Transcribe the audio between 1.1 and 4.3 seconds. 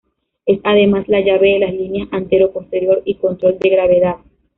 llave de las líneas antero-posterior y control de gravedad.